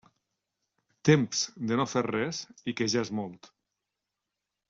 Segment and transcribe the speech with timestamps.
[1.09, 1.41] Temps
[1.71, 2.39] de no fer res,
[2.73, 3.51] i que ja és molt.